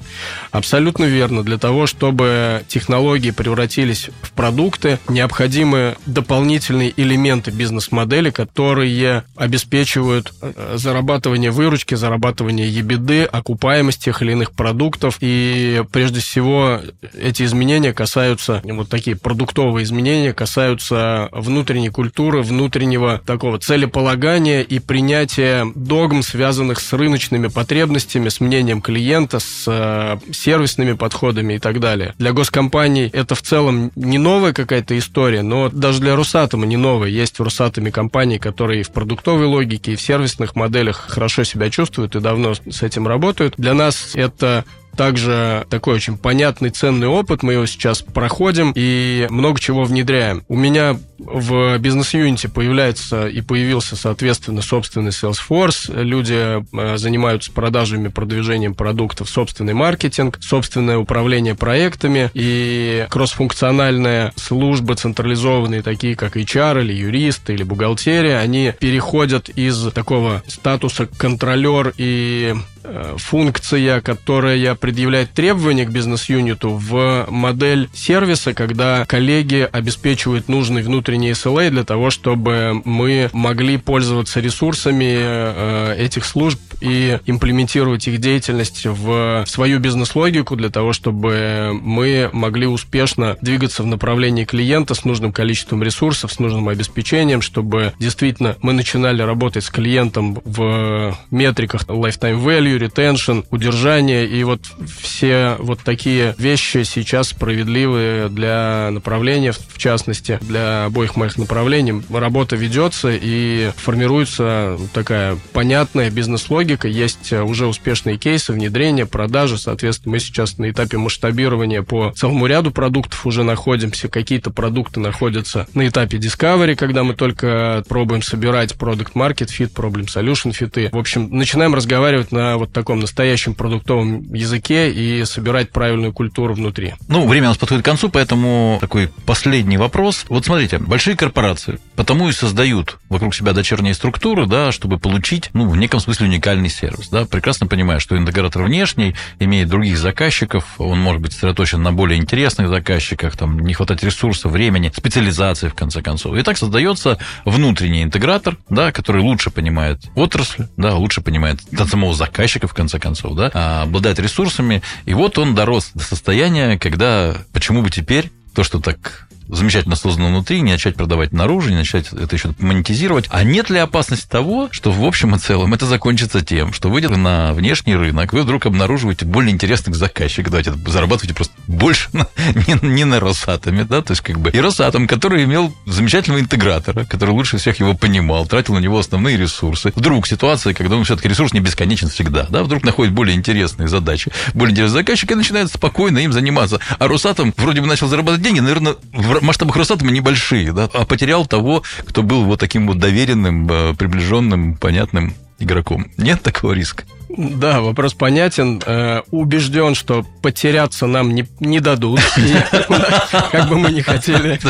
Абсолютно 0.50 1.04
верно. 1.04 1.42
Для 1.42 1.58
того, 1.58 1.86
чтобы 1.86 2.64
технологии 2.68 3.30
превратились 3.30 4.10
в 4.22 4.32
продукты, 4.32 4.98
необходимы 5.08 5.96
дополнительные 6.06 6.92
элементы 6.96 7.50
бизнес-модели, 7.50 8.30
которые 8.30 9.24
обеспечивают 9.36 10.32
э, 10.40 10.74
зарабатывание 10.76 11.50
выручки, 11.50 11.94
зарабатывание 11.94 12.68
ебеды, 12.68 13.24
окупаемость 13.24 14.04
тех 14.04 14.22
или 14.22 14.32
иных 14.32 14.52
продуктов. 14.52 15.18
И 15.20 15.82
прежде 15.92 16.20
всего 16.20 16.80
эти 17.14 17.42
изменения 17.44 17.92
касаются 17.92 18.43
касаются, 18.44 18.74
вот 18.74 18.88
такие 18.88 19.16
продуктовые 19.16 19.84
изменения 19.84 20.32
касаются 20.32 21.28
внутренней 21.32 21.90
культуры, 21.90 22.42
внутреннего 22.42 23.20
такого 23.24 23.58
целеполагания 23.58 24.62
и 24.62 24.78
принятия 24.78 25.66
догм, 25.74 26.22
связанных 26.22 26.80
с 26.80 26.92
рыночными 26.92 27.48
потребностями, 27.48 28.28
с 28.28 28.40
мнением 28.40 28.80
клиента, 28.80 29.38
с 29.38 29.64
э, 29.66 30.18
сервисными 30.32 30.92
подходами 30.92 31.54
и 31.54 31.58
так 31.58 31.80
далее. 31.80 32.14
Для 32.18 32.32
госкомпаний 32.32 33.08
это 33.08 33.34
в 33.34 33.42
целом 33.42 33.90
не 33.96 34.18
новая 34.18 34.52
какая-то 34.52 34.96
история, 34.98 35.42
но 35.42 35.68
даже 35.68 36.00
для 36.00 36.16
Росатома 36.16 36.66
не 36.66 36.76
новая. 36.76 37.08
Есть 37.08 37.38
в 37.38 37.42
Росатоме 37.42 37.90
компании, 37.90 38.38
которые 38.38 38.80
и 38.80 38.84
в 38.84 38.90
продуктовой 38.90 39.46
логике, 39.46 39.92
и 39.92 39.96
в 39.96 40.00
сервисных 40.00 40.54
моделях 40.56 41.06
хорошо 41.08 41.44
себя 41.44 41.70
чувствуют 41.70 42.16
и 42.16 42.20
давно 42.20 42.54
с 42.54 42.82
этим 42.82 43.06
работают. 43.06 43.54
Для 43.56 43.74
нас 43.74 44.10
это 44.14 44.64
также 44.94 45.66
такой 45.70 45.94
очень 45.94 46.16
понятный, 46.16 46.70
ценный 46.70 47.06
опыт. 47.06 47.42
Мы 47.42 47.54
его 47.54 47.66
сейчас 47.66 48.02
проходим 48.02 48.72
и 48.74 49.26
много 49.30 49.60
чего 49.60 49.84
внедряем. 49.84 50.44
У 50.48 50.56
меня 50.56 50.96
в 51.26 51.78
бизнес-юните 51.78 52.48
появляется 52.48 53.28
и 53.28 53.40
появился, 53.40 53.96
соответственно, 53.96 54.62
собственный 54.62 55.10
Salesforce. 55.10 56.02
Люди 56.02 56.62
э, 56.62 56.96
занимаются 56.96 57.52
продажами, 57.52 58.08
продвижением 58.08 58.74
продуктов, 58.74 59.28
собственный 59.28 59.74
маркетинг, 59.74 60.38
собственное 60.40 60.98
управление 60.98 61.54
проектами 61.54 62.30
и 62.34 63.06
кроссфункциональные 63.10 64.32
службы 64.36 64.94
централизованные, 64.94 65.82
такие 65.82 66.16
как 66.16 66.36
HR 66.36 66.82
или 66.82 66.92
юристы 66.92 67.54
или 67.54 67.62
бухгалтерия, 67.62 68.38
они 68.38 68.72
переходят 68.78 69.48
из 69.48 69.92
такого 69.92 70.42
статуса 70.46 71.06
контролер 71.06 71.92
и 71.96 72.54
Э, 72.86 73.14
функция, 73.16 74.02
которая 74.02 74.74
предъявляет 74.74 75.30
требования 75.32 75.86
к 75.86 75.90
бизнес-юниту 75.90 76.74
в 76.74 77.26
модель 77.30 77.88
сервиса, 77.94 78.52
когда 78.52 79.06
коллеги 79.06 79.66
обеспечивают 79.72 80.48
нужный 80.48 80.82
внутренний 80.82 81.13
SLA 81.16 81.70
для 81.70 81.84
того, 81.84 82.10
чтобы 82.10 82.82
мы 82.84 83.30
могли 83.32 83.76
пользоваться 83.76 84.40
ресурсами 84.40 85.16
э, 85.16 85.96
этих 85.98 86.24
служб 86.24 86.60
и 86.80 87.18
имплементировать 87.26 88.06
их 88.08 88.18
деятельность 88.18 88.84
в 88.84 89.44
свою 89.46 89.78
бизнес-логику 89.78 90.56
для 90.56 90.70
того, 90.70 90.92
чтобы 90.92 91.70
мы 91.72 92.30
могли 92.32 92.66
успешно 92.66 93.36
двигаться 93.40 93.82
в 93.82 93.86
направлении 93.86 94.44
клиента 94.44 94.94
с 94.94 95.04
нужным 95.04 95.32
количеством 95.32 95.82
ресурсов, 95.82 96.32
с 96.32 96.38
нужным 96.38 96.68
обеспечением, 96.68 97.42
чтобы 97.42 97.92
действительно 97.98 98.56
мы 98.60 98.72
начинали 98.72 99.22
работать 99.22 99.64
с 99.64 99.70
клиентом 99.70 100.40
в 100.44 101.16
метриках 101.30 101.84
lifetime 101.84 102.42
value, 102.42 102.78
retention, 102.78 103.44
удержание. 103.50 104.26
И 104.26 104.44
вот 104.44 104.60
все 105.00 105.56
вот 105.58 105.80
такие 105.80 106.34
вещи 106.38 106.82
сейчас 106.82 107.28
справедливые 107.28 108.28
для 108.28 108.90
направления, 108.90 109.52
в 109.52 109.78
частности, 109.78 110.38
для 110.42 110.88
обоих 110.94 111.16
моих 111.16 111.36
направлений. 111.36 112.02
Работа 112.08 112.54
ведется 112.54 113.10
и 113.10 113.72
формируется 113.76 114.78
такая 114.92 115.36
понятная 115.52 116.08
бизнес-логика. 116.08 116.86
Есть 116.86 117.32
уже 117.32 117.66
успешные 117.66 118.16
кейсы 118.16 118.52
внедрения, 118.52 119.04
продажи. 119.04 119.58
Соответственно, 119.58 120.12
мы 120.12 120.20
сейчас 120.20 120.56
на 120.58 120.70
этапе 120.70 120.96
масштабирования 120.98 121.82
по 121.82 122.12
целому 122.14 122.46
ряду 122.46 122.70
продуктов 122.70 123.26
уже 123.26 123.42
находимся. 123.42 124.06
Какие-то 124.06 124.52
продукты 124.52 125.00
находятся 125.00 125.66
на 125.74 125.88
этапе 125.88 126.18
discovery, 126.18 126.76
когда 126.76 127.02
мы 127.02 127.14
только 127.14 127.82
пробуем 127.88 128.22
собирать 128.22 128.72
product 128.74 129.14
market 129.14 129.48
fit, 129.48 129.72
problem 129.74 130.06
solution 130.06 130.52
фиты. 130.52 130.90
В 130.92 130.98
общем, 130.98 131.28
начинаем 131.30 131.74
разговаривать 131.74 132.30
на 132.30 132.56
вот 132.56 132.72
таком 132.72 133.00
настоящем 133.00 133.54
продуктовом 133.54 134.32
языке 134.32 134.92
и 134.92 135.24
собирать 135.24 135.70
правильную 135.70 136.12
культуру 136.12 136.54
внутри. 136.54 136.94
Ну, 137.08 137.26
время 137.26 137.48
у 137.48 137.50
нас 137.50 137.58
подходит 137.58 137.82
к 137.82 137.86
концу, 137.86 138.10
поэтому 138.10 138.78
такой 138.80 139.08
последний 139.26 139.76
вопрос. 139.76 140.24
Вот 140.28 140.44
смотрите, 140.44 140.78
большие 140.86 141.16
корпорации 141.16 141.78
потому 141.96 142.28
и 142.28 142.32
создают 142.32 142.98
вокруг 143.08 143.34
себя 143.34 143.52
дочерние 143.52 143.94
структуры, 143.94 144.46
да, 144.46 144.72
чтобы 144.72 144.98
получить, 144.98 145.50
ну, 145.52 145.68
в 145.68 145.76
неком 145.76 146.00
смысле 146.00 146.26
уникальный 146.26 146.68
сервис, 146.68 147.08
да, 147.08 147.24
прекрасно 147.24 147.66
понимая, 147.66 148.00
что 148.00 148.16
интегратор 148.16 148.62
внешний 148.62 149.14
имеет 149.38 149.68
других 149.68 149.96
заказчиков, 149.98 150.74
он 150.78 150.98
может 150.98 151.22
быть 151.22 151.32
сосредоточен 151.32 151.82
на 151.82 151.92
более 151.92 152.18
интересных 152.18 152.68
заказчиках, 152.68 153.36
там, 153.36 153.60
не 153.60 153.74
хватать 153.74 154.02
ресурсов, 154.02 154.52
времени, 154.52 154.92
специализации, 154.94 155.68
в 155.68 155.74
конце 155.74 156.02
концов. 156.02 156.36
И 156.36 156.42
так 156.42 156.58
создается 156.58 157.18
внутренний 157.44 158.02
интегратор, 158.02 158.56
да, 158.68 158.92
который 158.92 159.22
лучше 159.22 159.50
понимает 159.50 160.00
отрасль, 160.14 160.66
да, 160.76 160.94
лучше 160.94 161.20
понимает 161.20 161.60
самого 161.88 162.14
заказчика, 162.14 162.34
заказчика, 162.34 162.68
в 162.68 162.74
конце 162.74 162.98
концов, 162.98 163.34
да, 163.36 163.50
а 163.54 163.82
обладает 163.82 164.18
ресурсами. 164.18 164.82
И 165.06 165.14
вот 165.14 165.38
он 165.38 165.54
дорос 165.54 165.90
до 165.94 166.02
состояния, 166.02 166.78
когда 166.78 167.36
почему 167.52 167.82
бы 167.82 167.90
теперь 167.90 168.30
то, 168.54 168.64
что 168.64 168.80
так 168.80 169.28
замечательно 169.48 169.96
создано 169.96 170.28
внутри, 170.28 170.60
не 170.60 170.72
начать 170.72 170.96
продавать 170.96 171.32
наружу, 171.32 171.70
не 171.70 171.76
начать 171.76 172.12
это 172.12 172.34
еще 172.34 172.54
монетизировать. 172.58 173.26
А 173.30 173.42
нет 173.44 173.70
ли 173.70 173.78
опасности 173.78 174.26
того, 174.28 174.68
что 174.70 174.90
в 174.90 175.04
общем 175.04 175.34
и 175.34 175.38
целом 175.38 175.74
это 175.74 175.86
закончится 175.86 176.44
тем, 176.44 176.72
что 176.72 176.90
выйдя 176.90 177.08
на 177.10 177.52
внешний 177.52 177.94
рынок, 177.94 178.32
вы 178.32 178.42
вдруг 178.42 178.66
обнаруживаете 178.66 179.26
более 179.26 179.52
интересных 179.52 179.94
заказчиков, 179.96 180.50
давайте 180.50 180.72
зарабатываете 180.86 181.34
просто 181.34 181.54
больше 181.66 182.08
на, 182.12 182.26
не, 182.66 182.78
не 182.88 183.04
на 183.04 183.20
Росатоме, 183.20 183.84
да, 183.84 184.02
то 184.02 184.12
есть 184.12 184.22
как 184.22 184.38
бы 184.40 184.50
и 184.50 184.60
Росатом, 184.60 185.06
который 185.06 185.44
имел 185.44 185.74
замечательного 185.86 186.40
интегратора, 186.40 187.04
который 187.04 187.30
лучше 187.30 187.58
всех 187.58 187.80
его 187.80 187.94
понимал, 187.94 188.46
тратил 188.46 188.74
на 188.74 188.78
него 188.78 188.98
основные 188.98 189.36
ресурсы. 189.36 189.92
Вдруг 189.94 190.26
ситуация, 190.26 190.74
когда 190.74 190.96
он 190.96 191.04
все-таки 191.04 191.28
ресурс 191.28 191.52
не 191.52 191.60
бесконечен 191.60 192.08
всегда, 192.08 192.46
да, 192.48 192.62
вдруг 192.62 192.82
находит 192.84 193.12
более 193.12 193.36
интересные 193.36 193.88
задачи, 193.88 194.32
более 194.54 194.72
интересные 194.72 195.02
заказчики 195.02 195.32
и 195.32 195.36
начинает 195.36 195.70
спокойно 195.70 196.18
им 196.18 196.32
заниматься. 196.32 196.80
А 196.98 197.08
Росатом 197.08 197.52
вроде 197.56 197.80
бы 197.80 197.86
начал 197.86 198.08
зарабатывать 198.08 198.42
деньги, 198.42 198.60
наверное, 198.60 198.96
в 199.12 199.33
масштабах 199.40 199.76
Росатома 199.76 200.10
небольшие, 200.10 200.72
да, 200.72 200.88
а 200.92 201.04
потерял 201.04 201.46
того, 201.46 201.82
кто 202.06 202.22
был 202.22 202.44
вот 202.44 202.60
таким 202.60 202.86
вот 202.86 202.98
доверенным, 202.98 203.68
э, 203.70 203.94
приближенным, 203.94 204.76
понятным 204.76 205.34
игроком. 205.58 206.10
Нет 206.16 206.42
такого 206.42 206.72
риска? 206.72 207.04
Да, 207.36 207.80
вопрос 207.80 208.14
понятен. 208.14 208.80
Э, 208.84 209.22
убежден, 209.30 209.94
что 209.94 210.24
потеряться 210.42 211.06
нам 211.06 211.34
не, 211.34 211.46
не 211.60 211.80
дадут. 211.80 212.20
Как 213.52 213.68
бы 213.68 213.78
мы 213.78 213.90
ни 213.90 214.00
хотели, 214.00 214.60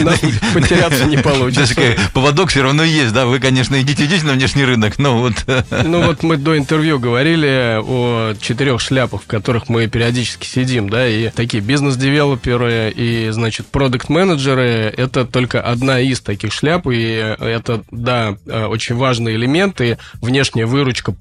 у 0.00 0.04
нас 0.04 0.20
потеряться 0.52 1.04
не 1.04 1.18
получится. 1.18 1.74
Поводок 2.12 2.50
все 2.50 2.62
равно 2.62 2.84
есть, 2.84 3.12
да? 3.12 3.26
Вы, 3.26 3.38
конечно, 3.38 3.80
идите, 3.80 4.04
идите 4.06 4.24
на 4.24 4.32
внешний 4.32 4.64
рынок, 4.64 4.98
но 4.98 5.18
вот... 5.18 5.34
Ну 5.84 6.02
вот 6.02 6.22
мы 6.22 6.36
до 6.36 6.56
интервью 6.56 6.98
говорили 6.98 7.78
о 7.80 8.34
четырех 8.40 8.80
шляпах, 8.80 9.22
в 9.22 9.26
которых 9.26 9.68
мы 9.68 9.86
периодически 9.86 10.46
сидим, 10.46 10.88
да, 10.88 11.06
и 11.06 11.30
такие 11.30 11.62
бизнес-девелоперы 11.62 12.92
и, 12.94 13.28
значит, 13.30 13.66
продукт-менеджеры– 13.66 14.92
это 14.96 15.24
только 15.24 15.60
одна 15.60 16.00
из 16.00 16.20
таких 16.20 16.52
шляп, 16.52 16.86
и 16.86 17.36
это, 17.38 17.82
да, 17.90 18.36
э, 18.46 18.66
очень 18.66 18.96
важные 18.96 19.36
элементы. 19.36 19.98
Внешняя 20.14 20.66
выручка 20.66 21.12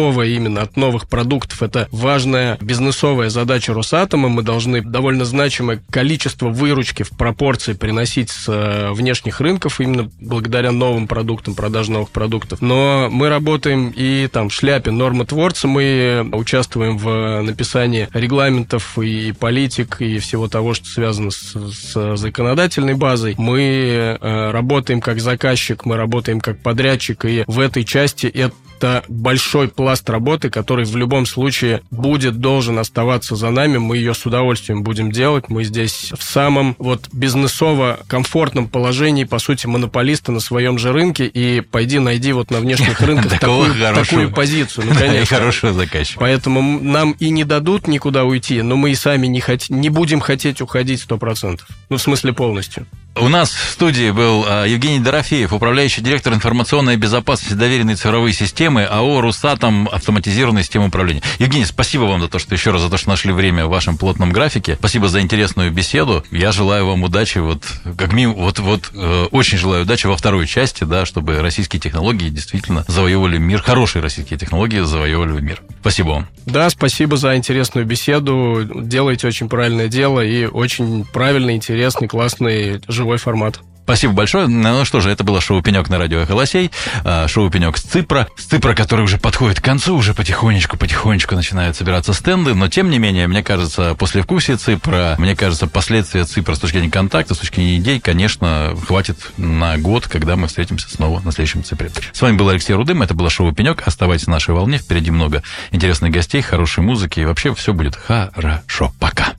продуктовая 0.00 0.28
именно 0.28 0.62
от 0.62 0.76
новых 0.76 1.08
продуктов– 1.08 1.62
это 1.62 1.86
важная 1.90 2.56
бизнесовая 2.60 3.28
задача 3.28 3.74
Росатома. 3.74 4.28
Мы 4.28 4.42
должны 4.42 4.80
довольно 4.80 5.24
значимое 5.24 5.82
количество 5.90 6.48
выручки 6.48 7.02
в 7.02 7.10
пропорции 7.10 7.74
приносить 7.74 8.30
с 8.30 8.48
э, 8.48 8.92
внешних 8.92 9.40
рынков 9.40 9.80
именно 9.80 10.10
благодаря 10.20 10.72
новым 10.72 11.06
продуктам, 11.06 11.54
продаже 11.54 11.92
новых 11.92 12.08
продуктов. 12.10 12.62
Но 12.62 13.08
мы 13.10 13.28
работаем 13.28 13.92
и 13.94 14.26
там 14.32 14.48
в 14.48 14.54
шляпе 14.54 14.90
нормотворца, 14.90 15.68
мы 15.68 16.28
участвуем 16.32 16.96
в 16.96 17.42
написании 17.42 18.08
регламентов 18.14 18.98
и 18.98 19.32
политик, 19.32 20.00
и 20.00 20.18
всего 20.18 20.48
того, 20.48 20.72
что 20.74 20.86
связано 20.86 21.30
с, 21.30 21.54
с 21.54 22.16
законодательной 22.16 22.94
базой. 22.94 23.34
Мы 23.36 24.18
э, 24.18 24.50
работаем 24.50 25.00
как 25.00 25.20
заказчик, 25.20 25.84
мы 25.84 25.96
работаем 25.96 26.40
как 26.40 26.62
подрядчик, 26.62 27.24
и 27.26 27.44
в 27.46 27.60
этой 27.60 27.84
части 27.84 28.26
это 28.26 28.54
это 28.80 29.04
большой 29.08 29.68
пласт 29.68 30.08
работы, 30.08 30.48
который 30.48 30.86
в 30.86 30.96
любом 30.96 31.26
случае 31.26 31.82
будет, 31.90 32.38
должен 32.38 32.78
оставаться 32.78 33.36
за 33.36 33.50
нами. 33.50 33.76
Мы 33.76 33.98
ее 33.98 34.14
с 34.14 34.24
удовольствием 34.24 34.82
будем 34.82 35.12
делать. 35.12 35.50
Мы 35.50 35.64
здесь 35.64 36.12
в 36.16 36.22
самом 36.22 36.76
вот 36.78 37.08
бизнесово 37.12 38.00
комфортном 38.06 38.68
положении, 38.68 39.24
по 39.24 39.38
сути, 39.38 39.66
монополиста 39.66 40.32
на 40.32 40.40
своем 40.40 40.78
же 40.78 40.92
рынке. 40.92 41.26
И 41.26 41.60
пойди 41.60 41.98
найди 41.98 42.32
вот 42.32 42.50
на 42.50 42.60
внешних 42.60 42.98
рынках 43.02 43.38
такую, 43.38 43.74
такую 43.74 44.30
позицию. 44.32 44.86
Ну, 44.88 44.94
конечно. 44.94 45.36
Хорошего 45.40 45.74
заказчика. 45.74 46.18
Поэтому 46.18 46.80
нам 46.80 47.12
и 47.12 47.28
не 47.28 47.44
дадут 47.44 47.86
никуда 47.86 48.24
уйти, 48.24 48.62
но 48.62 48.76
мы 48.76 48.92
и 48.92 48.94
сами 48.94 49.26
не, 49.26 49.40
хот... 49.40 49.68
не 49.68 49.90
будем 49.90 50.20
хотеть 50.20 50.62
уходить 50.62 51.04
100%. 51.06 51.60
Ну, 51.90 51.96
в 51.98 52.00
смысле 52.00 52.32
полностью. 52.32 52.86
У 53.20 53.28
нас 53.28 53.50
в 53.50 53.70
студии 53.72 54.10
был 54.12 54.46
а, 54.48 54.64
Евгений 54.64 54.98
Дорофеев, 54.98 55.52
управляющий 55.52 56.00
директор 56.00 56.32
информационной 56.32 56.96
безопасности 56.96 57.52
доверенной 57.52 57.94
цифровые 57.94 58.32
системы 58.32 58.84
АО 58.84 59.20
«Русатом. 59.20 59.90
Автоматизированная 59.92 60.62
система 60.62 60.86
управления». 60.86 61.20
Евгений, 61.38 61.66
спасибо 61.66 62.04
вам 62.04 62.22
за 62.22 62.28
то, 62.28 62.38
что 62.38 62.54
еще 62.54 62.70
раз 62.70 62.80
за 62.80 62.88
то, 62.88 62.96
что 62.96 63.10
нашли 63.10 63.32
время 63.32 63.66
в 63.66 63.68
вашем 63.68 63.98
плотном 63.98 64.32
графике. 64.32 64.76
Спасибо 64.76 65.08
за 65.08 65.20
интересную 65.20 65.70
беседу. 65.70 66.24
Я 66.30 66.50
желаю 66.50 66.86
вам 66.86 67.02
удачи, 67.02 67.38
вот 67.38 67.62
как 67.98 68.14
минимум, 68.14 68.36
вот, 68.36 68.58
вот 68.58 68.90
э, 68.94 69.26
очень 69.30 69.58
желаю 69.58 69.82
удачи 69.82 70.06
во 70.06 70.16
второй 70.16 70.46
части, 70.46 70.84
да, 70.84 71.04
чтобы 71.04 71.42
российские 71.42 71.78
технологии 71.78 72.30
действительно 72.30 72.86
завоевывали 72.88 73.36
мир, 73.36 73.60
хорошие 73.60 74.00
российские 74.00 74.38
технологии 74.38 74.80
завоевывали 74.80 75.42
мир. 75.42 75.60
Спасибо 75.82 76.08
вам. 76.08 76.28
Да, 76.46 76.70
спасибо 76.70 77.18
за 77.18 77.36
интересную 77.36 77.84
беседу. 77.84 78.66
Делаете 78.82 79.26
очень 79.26 79.50
правильное 79.50 79.88
дело 79.88 80.20
и 80.20 80.46
очень 80.46 81.04
правильный, 81.04 81.54
интересный, 81.54 82.08
классный 82.08 82.80
живой 82.88 83.09
формат. 83.18 83.60
Спасибо 83.90 84.12
большое. 84.12 84.46
Ну 84.46 84.84
что 84.84 85.00
же, 85.00 85.10
это 85.10 85.24
было 85.24 85.40
шоу 85.40 85.62
«Пенек» 85.62 85.88
на 85.88 85.98
радио 85.98 86.20
«Эхолосей». 86.20 86.70
А, 87.02 87.26
шоу 87.26 87.50
«Пенек» 87.50 87.76
с 87.76 87.82
Ципра. 87.82 88.28
С 88.36 88.44
Ципра, 88.44 88.72
который 88.72 89.00
уже 89.00 89.18
подходит 89.18 89.60
к 89.60 89.64
концу, 89.64 89.96
уже 89.96 90.14
потихонечку, 90.14 90.76
потихонечку 90.76 91.34
начинают 91.34 91.76
собираться 91.76 92.12
стенды. 92.12 92.54
Но, 92.54 92.68
тем 92.68 92.88
не 92.88 93.00
менее, 93.00 93.26
мне 93.26 93.42
кажется, 93.42 93.96
после 93.96 94.22
вкусия 94.22 94.56
Ципра, 94.56 95.16
мне 95.18 95.34
кажется, 95.34 95.66
последствия 95.66 96.24
Ципра 96.24 96.54
с 96.54 96.60
точки 96.60 96.76
зрения 96.76 96.92
контакта, 96.92 97.34
с 97.34 97.38
точки 97.38 97.56
зрения 97.56 97.78
идей, 97.78 97.98
конечно, 97.98 98.76
хватит 98.86 99.18
на 99.36 99.76
год, 99.76 100.06
когда 100.06 100.36
мы 100.36 100.46
встретимся 100.46 100.88
снова 100.88 101.18
на 101.18 101.32
следующем 101.32 101.64
Ципре. 101.64 101.90
С 102.12 102.22
вами 102.22 102.36
был 102.36 102.48
Алексей 102.48 102.74
Рудым, 102.74 103.02
это 103.02 103.14
было 103.14 103.28
шоу 103.28 103.52
«Пенек». 103.52 103.82
Оставайтесь 103.84 104.28
на 104.28 104.34
нашей 104.34 104.54
волне, 104.54 104.78
впереди 104.78 105.10
много 105.10 105.42
интересных 105.72 106.12
гостей, 106.12 106.42
хорошей 106.42 106.84
музыки, 106.84 107.18
и 107.18 107.24
вообще 107.24 107.52
все 107.56 107.72
будет 107.72 107.96
хорошо. 107.96 108.92
Пока. 109.00 109.32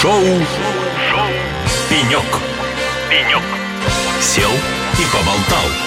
Шоу 0.00 0.24
«Пенек». 1.96 2.26
Пенек. 3.08 3.42
Сел 4.20 4.50
и 4.50 5.04
поболтал. 5.10 5.85